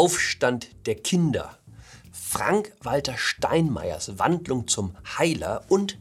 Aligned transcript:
Aufstand 0.00 0.70
der 0.86 0.94
Kinder, 0.94 1.58
Frank-Walter 2.10 3.18
Steinmeiers 3.18 4.18
Wandlung 4.18 4.66
zum 4.66 4.96
Heiler 5.18 5.66
und 5.68 5.98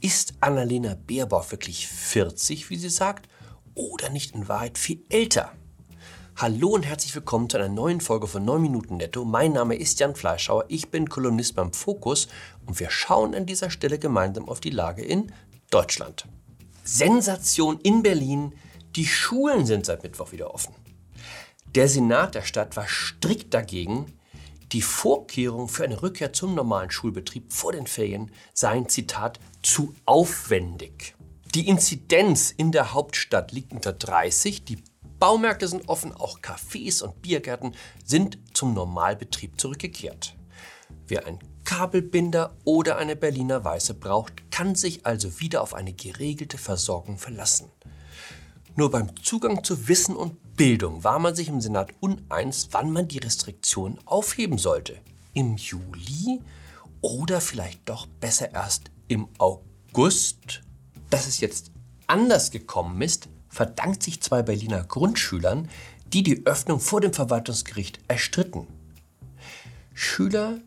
ist 0.00 0.34
Annalena 0.38 0.94
Baerbock 0.94 1.50
wirklich 1.50 1.88
40, 1.88 2.70
wie 2.70 2.76
sie 2.76 2.90
sagt, 2.90 3.28
oder 3.74 4.08
nicht 4.08 4.36
in 4.36 4.46
Wahrheit 4.46 4.78
viel 4.78 5.02
älter? 5.08 5.50
Hallo 6.36 6.68
und 6.68 6.86
herzlich 6.86 7.12
willkommen 7.12 7.50
zu 7.50 7.56
einer 7.56 7.68
neuen 7.68 8.00
Folge 8.00 8.28
von 8.28 8.44
9 8.44 8.62
Minuten 8.62 8.98
Netto. 8.98 9.24
Mein 9.24 9.52
Name 9.52 9.74
ist 9.74 9.98
Jan 9.98 10.14
Fleischhauer, 10.14 10.66
ich 10.68 10.92
bin 10.92 11.08
Kolumnist 11.08 11.56
beim 11.56 11.72
Fokus 11.72 12.28
und 12.66 12.78
wir 12.78 12.90
schauen 12.90 13.34
an 13.34 13.46
dieser 13.46 13.70
Stelle 13.70 13.98
gemeinsam 13.98 14.48
auf 14.48 14.60
die 14.60 14.70
Lage 14.70 15.02
in 15.02 15.32
Deutschland. 15.70 16.26
Sensation 16.84 17.80
in 17.80 18.04
Berlin, 18.04 18.52
die 18.94 19.06
Schulen 19.06 19.66
sind 19.66 19.86
seit 19.86 20.04
Mittwoch 20.04 20.30
wieder 20.30 20.54
offen. 20.54 20.72
Der 21.74 21.88
Senat 21.88 22.34
der 22.34 22.42
Stadt 22.42 22.76
war 22.76 22.88
strikt 22.88 23.52
dagegen, 23.52 24.18
die 24.72 24.82
Vorkehrungen 24.82 25.68
für 25.68 25.84
eine 25.84 26.02
Rückkehr 26.02 26.32
zum 26.32 26.54
normalen 26.54 26.90
Schulbetrieb 26.90 27.52
vor 27.52 27.72
den 27.72 27.86
Ferien 27.86 28.30
seien, 28.54 28.88
Zitat, 28.88 29.38
zu 29.62 29.94
aufwendig. 30.04 31.14
Die 31.54 31.68
Inzidenz 31.68 32.50
in 32.50 32.72
der 32.72 32.92
Hauptstadt 32.92 33.52
liegt 33.52 33.72
unter 33.72 33.92
30, 33.92 34.64
die 34.64 34.82
Baumärkte 35.18 35.68
sind 35.68 35.88
offen, 35.88 36.12
auch 36.12 36.40
Cafés 36.40 37.02
und 37.02 37.20
Biergärten 37.22 37.74
sind 38.04 38.38
zum 38.54 38.74
Normalbetrieb 38.74 39.60
zurückgekehrt. 39.60 40.36
Wer 41.06 41.26
einen 41.26 41.38
Kabelbinder 41.64 42.56
oder 42.64 42.96
eine 42.96 43.16
Berliner 43.16 43.64
Weiße 43.64 43.94
braucht, 43.94 44.50
kann 44.50 44.74
sich 44.74 45.04
also 45.04 45.40
wieder 45.40 45.62
auf 45.62 45.74
eine 45.74 45.92
geregelte 45.92 46.56
Versorgung 46.56 47.18
verlassen. 47.18 47.70
Nur 48.78 48.92
beim 48.92 49.08
Zugang 49.24 49.64
zu 49.64 49.88
Wissen 49.88 50.14
und 50.14 50.54
Bildung 50.54 51.02
war 51.02 51.18
man 51.18 51.34
sich 51.34 51.48
im 51.48 51.60
Senat 51.60 51.90
uneins, 51.98 52.68
wann 52.70 52.92
man 52.92 53.08
die 53.08 53.18
Restriktionen 53.18 53.98
aufheben 54.04 54.56
sollte. 54.56 54.98
Im 55.34 55.56
Juli 55.56 56.40
oder 57.00 57.40
vielleicht 57.40 57.88
doch 57.88 58.06
besser 58.06 58.52
erst 58.54 58.92
im 59.08 59.26
August? 59.38 60.62
Dass 61.10 61.26
es 61.26 61.40
jetzt 61.40 61.72
anders 62.06 62.52
gekommen 62.52 63.02
ist, 63.02 63.28
verdankt 63.48 64.04
sich 64.04 64.20
zwei 64.20 64.42
Berliner 64.42 64.84
Grundschülern, 64.84 65.68
die 66.12 66.22
die 66.22 66.46
Öffnung 66.46 66.78
vor 66.78 67.00
dem 67.00 67.12
Verwaltungsgericht 67.12 67.98
erstritten. 68.06 68.68
Schüler, 69.92 70.60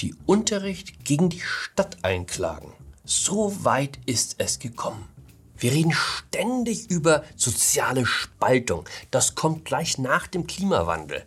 die 0.00 0.16
Unterricht 0.26 1.04
gegen 1.04 1.28
die 1.28 1.42
Stadt 1.42 2.02
einklagen. 2.02 2.72
So 3.04 3.64
weit 3.64 4.00
ist 4.06 4.34
es 4.38 4.58
gekommen. 4.58 5.11
Wir 5.62 5.70
reden 5.70 5.92
ständig 5.92 6.90
über 6.90 7.22
soziale 7.36 8.04
Spaltung. 8.04 8.84
Das 9.12 9.36
kommt 9.36 9.64
gleich 9.64 9.96
nach 9.96 10.26
dem 10.26 10.48
Klimawandel. 10.48 11.24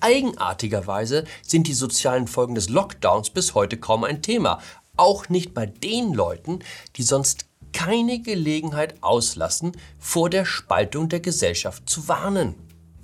Eigenartigerweise 0.00 1.24
sind 1.42 1.66
die 1.66 1.72
sozialen 1.72 2.28
Folgen 2.28 2.54
des 2.54 2.68
Lockdowns 2.68 3.30
bis 3.30 3.54
heute 3.54 3.78
kaum 3.78 4.04
ein 4.04 4.20
Thema. 4.20 4.60
Auch 4.98 5.30
nicht 5.30 5.54
bei 5.54 5.64
den 5.64 6.12
Leuten, 6.12 6.58
die 6.96 7.02
sonst 7.02 7.46
keine 7.72 8.20
Gelegenheit 8.20 9.02
auslassen, 9.02 9.72
vor 9.98 10.28
der 10.28 10.44
Spaltung 10.44 11.08
der 11.08 11.20
Gesellschaft 11.20 11.88
zu 11.88 12.06
warnen. 12.06 12.56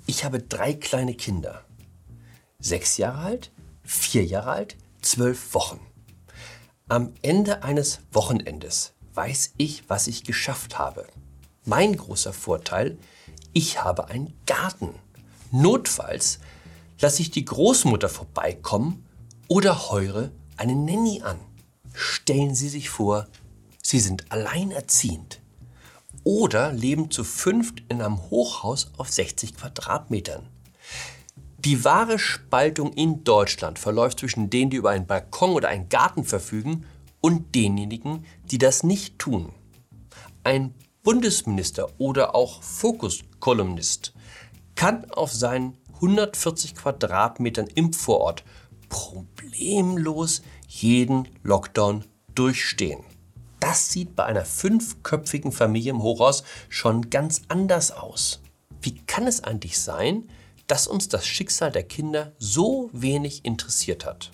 Ich 0.05 0.25
habe 0.25 0.43
drei 0.43 0.75
kleine 0.75 1.15
Kinder. 1.15 1.65
Sechs 2.59 2.97
Jahre 2.97 3.21
alt, 3.21 3.51
vier 3.81 4.25
Jahre 4.25 4.51
alt, 4.51 4.77
zwölf 5.01 5.55
Wochen. 5.55 5.79
Am 6.87 7.15
Ende 7.23 7.63
eines 7.63 8.01
Wochenendes 8.11 8.93
weiß 9.17 9.55
ich, 9.57 9.89
was 9.89 10.07
ich 10.07 10.23
geschafft 10.23 10.77
habe. 10.77 11.07
Mein 11.65 11.97
großer 11.97 12.31
Vorteil, 12.31 12.97
ich 13.51 13.83
habe 13.83 14.09
einen 14.09 14.33
Garten. 14.45 14.93
Notfalls 15.51 16.39
lasse 16.99 17.23
ich 17.23 17.31
die 17.31 17.43
Großmutter 17.43 18.09
vorbeikommen 18.09 19.05
oder 19.47 19.89
heure 19.89 20.31
eine 20.55 20.75
Nanny 20.75 21.23
an. 21.23 21.39
Stellen 21.93 22.53
Sie 22.53 22.69
sich 22.69 22.89
vor, 22.89 23.27
Sie 23.81 23.99
sind 23.99 24.31
alleinerziehend 24.31 25.41
oder 26.23 26.71
leben 26.71 27.09
zu 27.09 27.23
fünft 27.23 27.83
in 27.89 28.01
einem 28.01 28.29
Hochhaus 28.29 28.91
auf 28.97 29.09
60 29.09 29.55
Quadratmetern. 29.55 30.47
Die 31.57 31.83
wahre 31.83 32.19
Spaltung 32.19 32.93
in 32.93 33.23
Deutschland 33.23 33.79
verläuft 33.79 34.19
zwischen 34.19 34.49
denen, 34.49 34.69
die 34.69 34.77
über 34.77 34.91
einen 34.91 35.07
Balkon 35.07 35.51
oder 35.51 35.69
einen 35.69 35.89
Garten 35.89 36.23
verfügen 36.23 36.85
und 37.21 37.55
denjenigen, 37.55 38.25
die 38.45 38.57
das 38.57 38.83
nicht 38.83 39.19
tun. 39.19 39.51
Ein 40.43 40.73
Bundesminister 41.03 41.87
oder 41.97 42.35
auch 42.35 42.61
Fokus-Kolumnist 42.63 44.13
kann 44.75 45.09
auf 45.11 45.33
seinen 45.33 45.77
140 45.95 46.75
Quadratmetern 46.75 47.67
im 47.67 47.93
Vorort 47.93 48.43
problemlos 48.89 50.41
jeden 50.67 51.27
Lockdown 51.43 52.05
durchstehen. 52.35 53.03
Das 53.59 53.89
sieht 53.89 54.15
bei 54.15 54.25
einer 54.25 54.45
fünfköpfigen 54.45 55.51
Familie 55.51 55.91
im 55.91 56.03
Hochhaus 56.03 56.43
schon 56.69 57.09
ganz 57.09 57.41
anders 57.47 57.91
aus. 57.91 58.41
Wie 58.81 58.95
kann 59.05 59.25
es 59.25 59.43
eigentlich 59.43 59.79
sein, 59.79 60.29
dass 60.67 60.87
uns 60.87 61.07
das 61.09 61.25
Schicksal 61.25 61.71
der 61.71 61.83
Kinder 61.83 62.33
so 62.37 62.89
wenig 62.93 63.45
interessiert 63.45 64.05
hat? 64.05 64.31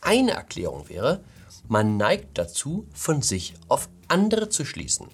Eine 0.00 0.32
Erklärung 0.32 0.88
wäre, 0.88 1.22
man 1.70 1.96
neigt 1.96 2.36
dazu, 2.36 2.86
von 2.92 3.22
sich 3.22 3.54
auf 3.68 3.88
andere 4.08 4.48
zu 4.48 4.64
schließen. 4.64 5.06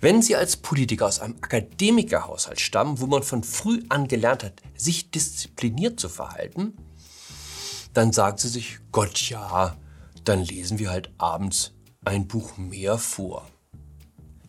Wenn 0.00 0.20
Sie 0.20 0.36
als 0.36 0.58
Politiker 0.58 1.06
aus 1.06 1.20
einem 1.20 1.36
Akademikerhaushalt 1.40 2.60
stammen, 2.60 3.00
wo 3.00 3.06
man 3.06 3.22
von 3.22 3.42
früh 3.42 3.82
an 3.88 4.06
gelernt 4.06 4.44
hat, 4.44 4.60
sich 4.76 5.10
diszipliniert 5.10 5.98
zu 5.98 6.10
verhalten, 6.10 6.76
dann 7.94 8.12
sagen 8.12 8.36
Sie 8.36 8.48
sich, 8.48 8.78
Gott 8.92 9.18
ja, 9.30 9.76
dann 10.24 10.44
lesen 10.44 10.78
wir 10.78 10.90
halt 10.90 11.10
abends 11.16 11.72
ein 12.04 12.28
Buch 12.28 12.58
mehr 12.58 12.98
vor. 12.98 13.48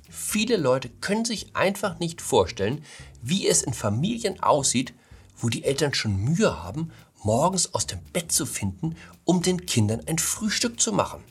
Viele 0.09 0.57
Leute 0.57 0.89
können 0.89 1.23
sich 1.23 1.55
einfach 1.55 1.99
nicht 1.99 2.21
vorstellen, 2.21 2.83
wie 3.21 3.47
es 3.47 3.63
in 3.63 3.73
Familien 3.73 4.43
aussieht, 4.43 4.93
wo 5.37 5.47
die 5.47 5.63
Eltern 5.63 5.93
schon 5.93 6.17
Mühe 6.17 6.61
haben, 6.61 6.91
morgens 7.25 7.73
aus 7.73 7.87
dem 7.87 8.01
Bett 8.13 8.31
zu 8.31 8.45
finden, 8.45 8.95
um 9.23 9.41
den 9.41 9.65
Kindern 9.65 10.01
ein 10.07 10.19
Frühstück 10.19 10.79
zu 10.79 10.93
machen. 10.93 11.23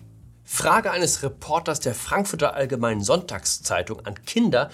Frage 0.45 0.91
eines 0.91 1.23
Reporters 1.23 1.81
der 1.81 1.95
Frankfurter 1.95 2.55
Allgemeinen 2.55 3.03
Sonntagszeitung 3.03 4.05
an 4.05 4.23
Kinder, 4.25 4.71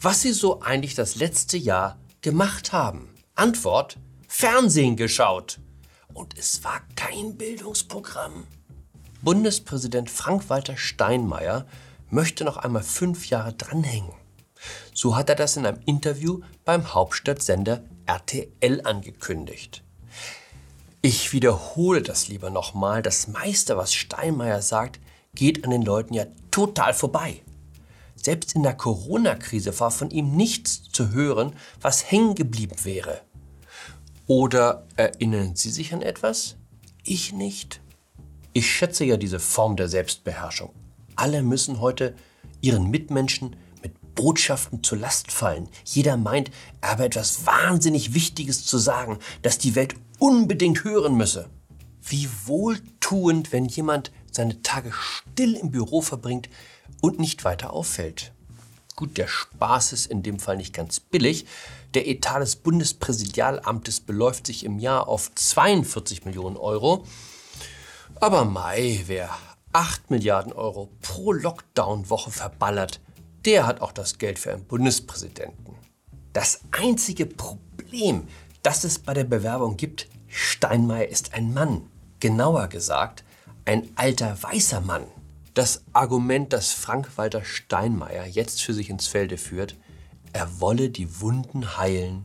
was 0.00 0.22
sie 0.22 0.32
so 0.32 0.60
eigentlich 0.60 0.94
das 0.94 1.16
letzte 1.16 1.56
Jahr 1.56 1.98
gemacht 2.20 2.72
haben. 2.72 3.08
Antwort, 3.34 3.96
Fernsehen 4.28 4.96
geschaut. 4.96 5.58
Und 6.14 6.38
es 6.38 6.62
war 6.62 6.82
kein 6.94 7.36
Bildungsprogramm. 7.36 8.46
Bundespräsident 9.22 10.10
Frank-Walter 10.10 10.76
Steinmeier 10.76 11.66
möchte 12.10 12.44
noch 12.44 12.56
einmal 12.56 12.82
fünf 12.82 13.28
Jahre 13.28 13.52
dranhängen. 13.52 14.12
So 14.94 15.16
hat 15.16 15.28
er 15.28 15.36
das 15.36 15.56
in 15.56 15.66
einem 15.66 15.80
Interview 15.86 16.40
beim 16.64 16.94
Hauptstadtsender 16.94 17.82
RTL 18.06 18.82
angekündigt. 18.84 19.82
Ich 21.02 21.32
wiederhole 21.32 22.02
das 22.02 22.28
lieber 22.28 22.50
nochmal. 22.50 23.00
Das 23.00 23.26
meiste, 23.26 23.78
was 23.78 23.94
Steinmeier 23.94 24.60
sagt, 24.60 25.00
geht 25.34 25.64
an 25.64 25.70
den 25.70 25.80
Leuten 25.80 26.12
ja 26.12 26.26
total 26.50 26.92
vorbei. 26.92 27.40
Selbst 28.16 28.54
in 28.54 28.62
der 28.62 28.74
Corona-Krise 28.74 29.80
war 29.80 29.90
von 29.90 30.10
ihm 30.10 30.36
nichts 30.36 30.82
zu 30.92 31.12
hören, 31.12 31.54
was 31.80 32.10
hängen 32.10 32.34
geblieben 32.34 32.76
wäre. 32.82 33.22
Oder 34.26 34.86
erinnern 34.96 35.56
Sie 35.56 35.70
sich 35.70 35.94
an 35.94 36.02
etwas? 36.02 36.56
Ich 37.02 37.32
nicht. 37.32 37.80
Ich 38.52 38.70
schätze 38.70 39.06
ja 39.06 39.16
diese 39.16 39.40
Form 39.40 39.76
der 39.76 39.88
Selbstbeherrschung. 39.88 40.74
Alle 41.16 41.42
müssen 41.42 41.80
heute 41.80 42.14
ihren 42.60 42.90
Mitmenschen 42.90 43.50
mit 43.50 43.69
Botschaften 44.20 44.82
zur 44.82 44.98
Last 44.98 45.32
fallen. 45.32 45.66
Jeder 45.82 46.18
meint, 46.18 46.50
er 46.82 46.90
habe 46.90 47.06
etwas 47.06 47.46
wahnsinnig 47.46 48.12
Wichtiges 48.12 48.66
zu 48.66 48.76
sagen, 48.76 49.18
das 49.40 49.56
die 49.56 49.74
Welt 49.74 49.94
unbedingt 50.18 50.84
hören 50.84 51.14
müsse. 51.14 51.48
Wie 52.02 52.28
wohltuend, 52.44 53.50
wenn 53.50 53.64
jemand 53.64 54.12
seine 54.30 54.60
Tage 54.60 54.92
still 54.92 55.54
im 55.54 55.70
Büro 55.70 56.02
verbringt 56.02 56.50
und 57.00 57.18
nicht 57.18 57.44
weiter 57.44 57.72
auffällt. 57.72 58.32
Gut, 58.94 59.16
der 59.16 59.26
Spaß 59.26 59.94
ist 59.94 60.04
in 60.04 60.22
dem 60.22 60.38
Fall 60.38 60.58
nicht 60.58 60.74
ganz 60.74 61.00
billig. 61.00 61.46
Der 61.94 62.06
Etat 62.06 62.40
des 62.40 62.56
Bundespräsidialamtes 62.56 64.00
beläuft 64.00 64.46
sich 64.46 64.66
im 64.66 64.78
Jahr 64.78 65.08
auf 65.08 65.34
42 65.34 66.26
Millionen 66.26 66.58
Euro. 66.58 67.06
Aber 68.16 68.44
Mai, 68.44 69.02
wer 69.06 69.30
8 69.72 70.10
Milliarden 70.10 70.52
Euro 70.52 70.90
pro 71.00 71.32
Lockdown-Woche 71.32 72.30
verballert, 72.30 73.00
der 73.44 73.66
hat 73.66 73.80
auch 73.80 73.92
das 73.92 74.18
Geld 74.18 74.38
für 74.38 74.52
einen 74.52 74.64
Bundespräsidenten. 74.64 75.74
Das 76.32 76.60
einzige 76.70 77.26
Problem, 77.26 78.28
das 78.62 78.84
es 78.84 78.98
bei 78.98 79.14
der 79.14 79.24
Bewerbung 79.24 79.76
gibt, 79.76 80.08
Steinmeier 80.28 81.08
ist 81.08 81.34
ein 81.34 81.52
Mann. 81.52 81.82
Genauer 82.20 82.68
gesagt, 82.68 83.24
ein 83.64 83.88
alter 83.96 84.40
weißer 84.42 84.80
Mann. 84.80 85.04
Das 85.54 85.82
Argument, 85.92 86.52
das 86.52 86.72
Frank-Walter 86.72 87.44
Steinmeier 87.44 88.26
jetzt 88.26 88.62
für 88.62 88.72
sich 88.72 88.90
ins 88.90 89.08
Felde 89.08 89.38
führt, 89.38 89.76
er 90.32 90.60
wolle 90.60 90.90
die 90.90 91.20
Wunden 91.20 91.76
heilen, 91.76 92.24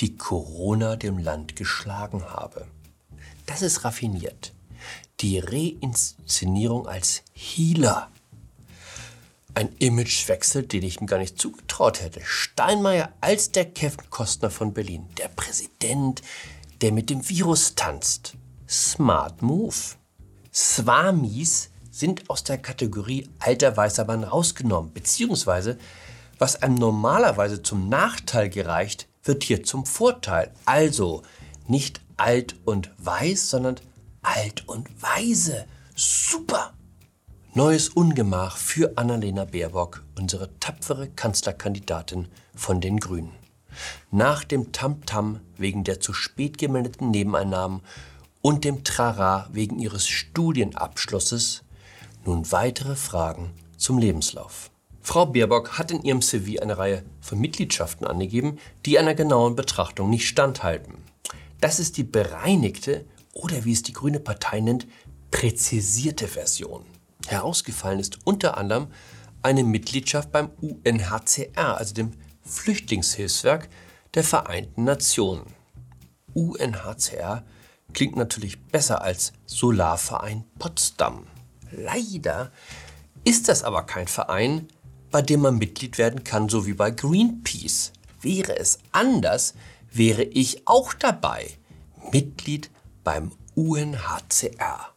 die 0.00 0.16
Corona 0.16 0.96
dem 0.96 1.18
Land 1.18 1.54
geschlagen 1.54 2.24
habe. 2.24 2.66
Das 3.46 3.62
ist 3.62 3.84
raffiniert. 3.84 4.52
Die 5.20 5.38
Reinszenierung 5.38 6.88
als 6.88 7.22
Healer. 7.32 8.10
Ein 9.54 9.68
Imagewechsel, 9.78 10.64
den 10.64 10.82
ich 10.82 11.00
ihm 11.00 11.06
gar 11.06 11.18
nicht 11.18 11.40
zugetraut 11.40 12.02
hätte. 12.02 12.20
Steinmeier 12.24 13.12
als 13.20 13.52
der 13.52 13.66
Kevin 13.66 14.10
Kostner 14.10 14.50
von 14.50 14.74
Berlin. 14.74 15.06
Der 15.16 15.28
Präsident, 15.28 16.22
der 16.80 16.90
mit 16.90 17.08
dem 17.08 17.28
Virus 17.28 17.76
tanzt. 17.76 18.34
Smart 18.68 19.42
Move. 19.42 19.74
Swamis 20.52 21.70
sind 21.90 22.28
aus 22.28 22.42
der 22.42 22.58
Kategorie 22.58 23.28
alter 23.38 23.76
weißer 23.76 24.04
Mann 24.04 24.24
rausgenommen, 24.24 24.92
beziehungsweise 24.92 25.78
was 26.38 26.62
einem 26.62 26.74
normalerweise 26.74 27.62
zum 27.62 27.88
Nachteil 27.88 28.50
gereicht, 28.50 29.06
wird 29.22 29.44
hier 29.44 29.62
zum 29.62 29.86
Vorteil. 29.86 30.52
Also 30.64 31.22
nicht 31.68 32.00
alt 32.16 32.56
und 32.64 32.90
weiß, 32.98 33.50
sondern 33.50 33.76
alt 34.22 34.66
und 34.68 34.88
weise. 35.00 35.66
Super! 35.94 36.74
Neues 37.56 37.88
Ungemach 37.88 38.56
für 38.56 38.98
Annalena 38.98 39.44
Baerbock, 39.44 40.02
unsere 40.18 40.50
tapfere 40.58 41.08
Kanzlerkandidatin 41.08 42.26
von 42.52 42.80
den 42.80 42.98
Grünen. 42.98 43.30
Nach 44.10 44.42
dem 44.42 44.72
Tamtam 44.72 45.36
-Tam 45.36 45.40
wegen 45.56 45.84
der 45.84 46.00
zu 46.00 46.12
spät 46.12 46.58
gemeldeten 46.58 47.12
Nebeneinnahmen 47.12 47.82
und 48.42 48.64
dem 48.64 48.82
Trara 48.82 49.48
wegen 49.52 49.78
ihres 49.78 50.08
Studienabschlusses 50.08 51.62
nun 52.24 52.50
weitere 52.50 52.96
Fragen 52.96 53.52
zum 53.76 53.98
Lebenslauf. 53.98 54.72
Frau 55.00 55.26
Baerbock 55.26 55.78
hat 55.78 55.92
in 55.92 56.02
ihrem 56.02 56.22
CV 56.22 56.60
eine 56.60 56.76
Reihe 56.76 57.04
von 57.20 57.38
Mitgliedschaften 57.38 58.04
angegeben, 58.04 58.58
die 58.84 58.98
einer 58.98 59.14
genauen 59.14 59.54
Betrachtung 59.54 60.10
nicht 60.10 60.26
standhalten. 60.26 60.94
Das 61.60 61.78
ist 61.78 61.98
die 61.98 62.02
bereinigte 62.02 63.04
oder 63.32 63.64
wie 63.64 63.72
es 63.74 63.84
die 63.84 63.92
Grüne 63.92 64.18
Partei 64.18 64.58
nennt, 64.58 64.88
präzisierte 65.30 66.26
Version. 66.26 66.84
Herausgefallen 67.26 68.00
ist 68.00 68.18
unter 68.24 68.56
anderem 68.56 68.88
eine 69.42 69.64
Mitgliedschaft 69.64 70.32
beim 70.32 70.50
UNHCR, 70.60 71.76
also 71.76 71.94
dem 71.94 72.12
Flüchtlingshilfswerk 72.42 73.68
der 74.14 74.24
Vereinten 74.24 74.84
Nationen. 74.84 75.44
UNHCR 76.34 77.44
klingt 77.92 78.16
natürlich 78.16 78.60
besser 78.62 79.02
als 79.02 79.32
Solarverein 79.46 80.44
Potsdam. 80.58 81.26
Leider 81.70 82.50
ist 83.24 83.48
das 83.48 83.64
aber 83.64 83.84
kein 83.84 84.08
Verein, 84.08 84.68
bei 85.10 85.22
dem 85.22 85.40
man 85.40 85.58
Mitglied 85.58 85.98
werden 85.98 86.24
kann, 86.24 86.48
so 86.48 86.66
wie 86.66 86.74
bei 86.74 86.90
Greenpeace. 86.90 87.92
Wäre 88.20 88.58
es 88.58 88.78
anders, 88.92 89.54
wäre 89.90 90.22
ich 90.22 90.66
auch 90.66 90.94
dabei. 90.94 91.50
Mitglied 92.12 92.70
beim 93.04 93.32
UNHCR. 93.54 94.93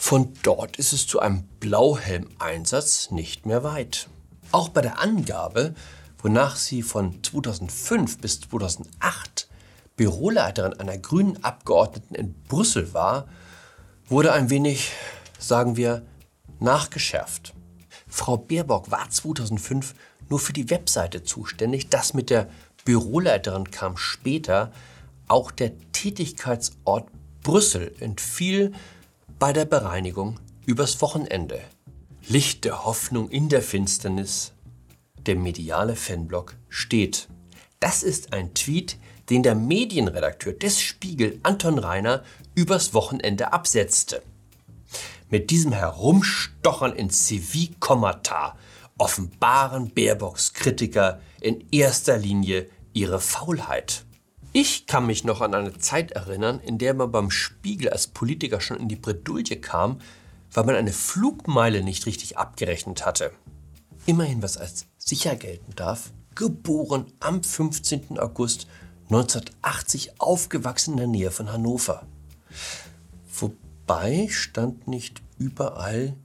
Von 0.00 0.32
dort 0.42 0.76
ist 0.76 0.94
es 0.94 1.06
zu 1.06 1.20
einem 1.20 1.42
Blauhelm-Einsatz 1.60 3.10
nicht 3.10 3.44
mehr 3.44 3.64
weit. 3.64 4.08
Auch 4.52 4.70
bei 4.70 4.80
der 4.80 5.00
Angabe, 5.00 5.74
wonach 6.22 6.56
sie 6.56 6.82
von 6.82 7.22
2005 7.22 8.18
bis 8.18 8.40
2008 8.40 9.48
Büroleiterin 9.96 10.72
einer 10.74 10.96
grünen 10.96 11.44
Abgeordneten 11.44 12.14
in 12.14 12.34
Brüssel 12.44 12.94
war, 12.94 13.26
wurde 14.08 14.32
ein 14.32 14.48
wenig 14.48 14.92
sagen 15.38 15.76
wir, 15.76 16.02
nachgeschärft. 16.60 17.54
Frau 18.06 18.36
Baerbock 18.36 18.90
war 18.90 19.10
2005 19.10 19.94
nur 20.28 20.38
für 20.38 20.52
die 20.52 20.70
Webseite 20.70 21.22
zuständig. 21.22 21.88
Das 21.88 22.14
mit 22.14 22.30
der 22.30 22.48
Büroleiterin 22.84 23.70
kam 23.70 23.96
später. 23.96 24.72
Auch 25.28 25.50
der 25.50 25.72
Tätigkeitsort 25.92 27.08
Brüssel 27.42 27.94
entfiel 28.00 28.72
bei 29.38 29.52
der 29.52 29.66
Bereinigung 29.66 30.40
übers 30.66 31.00
Wochenende. 31.00 31.60
Licht 32.26 32.64
der 32.64 32.84
Hoffnung 32.84 33.28
in 33.30 33.48
der 33.48 33.62
Finsternis. 33.62 34.52
Der 35.26 35.36
mediale 35.36 35.94
Fanblock 35.94 36.56
steht. 36.68 37.28
Das 37.78 38.02
ist 38.02 38.32
ein 38.32 38.52
Tweet, 38.54 38.98
den 39.30 39.44
der 39.44 39.54
Medienredakteur 39.54 40.54
des 40.54 40.80
Spiegel 40.80 41.38
Anton 41.44 41.78
Reiner 41.78 42.24
übers 42.56 42.94
Wochenende 42.94 43.52
absetzte. 43.52 44.22
Mit 45.30 45.50
diesem 45.50 45.72
Herumstochern 45.72 46.94
in 46.94 47.10
Civilkommata 47.10 48.58
offenbaren 48.96 49.94
Baerbocks 49.94 50.52
Kritiker 50.52 51.20
in 51.40 51.64
erster 51.70 52.18
Linie 52.18 52.68
ihre 52.92 53.20
Faulheit. 53.20 54.04
Ich 54.60 54.88
kann 54.88 55.06
mich 55.06 55.22
noch 55.22 55.40
an 55.40 55.54
eine 55.54 55.78
Zeit 55.78 56.10
erinnern, 56.10 56.58
in 56.58 56.78
der 56.78 56.92
man 56.92 57.12
beim 57.12 57.30
Spiegel 57.30 57.90
als 57.90 58.08
Politiker 58.08 58.60
schon 58.60 58.80
in 58.80 58.88
die 58.88 58.96
Bredouille 58.96 59.60
kam, 59.60 60.00
weil 60.50 60.64
man 60.64 60.74
eine 60.74 60.92
Flugmeile 60.92 61.84
nicht 61.84 62.06
richtig 62.06 62.38
abgerechnet 62.38 63.06
hatte. 63.06 63.30
Immerhin, 64.04 64.42
was 64.42 64.56
als 64.56 64.86
sicher 64.98 65.36
gelten 65.36 65.76
darf, 65.76 66.10
geboren 66.34 67.06
am 67.20 67.44
15. 67.44 68.18
August 68.18 68.66
1980, 69.10 70.20
aufgewachsen 70.20 70.94
in 70.94 70.96
der 70.96 71.06
Nähe 71.06 71.30
von 71.30 71.52
Hannover. 71.52 72.04
Wobei 73.32 74.26
stand 74.28 74.88
nicht 74.88 75.22
überall, 75.38 76.16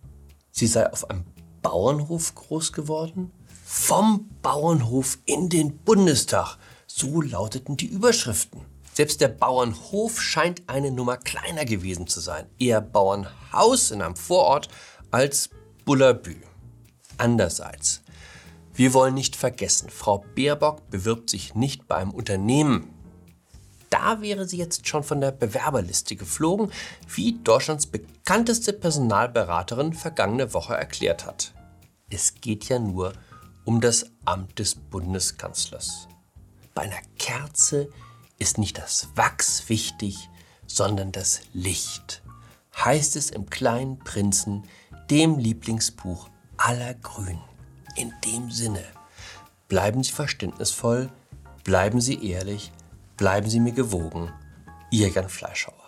sie 0.50 0.66
sei 0.66 0.92
auf 0.92 1.08
einem 1.08 1.26
Bauernhof 1.62 2.34
groß 2.34 2.74
geworden? 2.74 3.32
Vom 3.64 4.28
Bauernhof 4.42 5.20
in 5.26 5.50
den 5.50 5.78
Bundestag. 5.78 6.58
So 6.95 7.24
lauteten 7.24 7.75
die 7.75 7.88
Überschriften. 7.88 8.62
Selbst 8.94 9.19
der 9.19 9.28
Bauernhof 9.28 10.22
scheint 10.22 10.62
eine 10.68 10.92
Nummer 10.92 11.18
kleiner 11.18 11.66
gewesen 11.66 12.06
zu 12.06 12.19
sein. 12.19 12.45
Eher 12.60 12.81
Bauernhaus 12.81 13.90
in 13.90 14.04
einem 14.04 14.16
Vorort 14.16 14.68
als 15.10 15.50
Bullabü. 15.86 16.36
Andererseits, 17.18 18.04
wir 18.75 18.94
wollen 18.94 19.16
nicht 19.16 19.36
vergessen, 19.36 19.90
Frau 19.90 20.24
Baerbock 20.36 20.88
bewirbt 20.92 21.31
sich 21.31 21.56
nicht 21.56 21.88
bei 21.88 21.95
einem 21.95 22.12
Unternehmen, 22.12 22.94
da 23.89 24.22
wäre 24.22 24.48
sie 24.48 24.57
jetzt 24.57 24.88
schon 24.88 25.01
von 25.01 25.19
der 25.19 25.31
Bewerberliste 25.31 26.16
geflogen, 26.16 26.72
wie 27.07 27.39
Deutschlands 27.44 27.88
bekannteste 27.88 28.72
Personalberaterin 28.72 29.94
vergangene 29.94 30.53
Woche 30.53 30.75
erklärt 30.75 31.25
hat. 31.25 31.56
Es 32.12 32.36
geht 32.36 32.70
ja 32.70 32.77
nur 32.77 33.13
um 33.65 33.82
das 33.82 34.12
Amt 34.25 34.60
des 34.60 34.75
Bundeskanzlers. 34.75 36.08
Bei 36.74 36.84
einer 36.84 37.01
Kerze 37.18 37.89
ist 38.39 38.58
nicht 38.58 38.77
das 38.77 39.10
Wachs 39.15 39.70
wichtig, 39.70 40.30
sondern 40.68 41.12
das 41.12 41.42
Licht, 41.53 42.24
heißt 42.75 43.15
es 43.15 43.30
im 43.30 43.50
kleinen 43.50 44.00
Prinzen, 44.00 44.63
dem 45.10 45.38
Lieblingsbuch 45.38 46.30
aller 46.58 46.94
Grünen. 46.96 47.44
In 47.96 48.13
dem 48.25 48.50
Sinne, 48.50 48.84
bleiben 49.68 50.03
Sie 50.03 50.12
verständnisvoll, 50.12 51.12
bleiben 51.63 52.01
Sie 52.01 52.27
ehrlich, 52.27 52.72
Bleiben 53.15 53.48
Sie 53.48 53.60
mir 53.60 53.74
gewogen, 53.74 54.34
Ihr 54.89 55.08
Jan 55.10 55.30
Fleischhauer. 55.30 55.83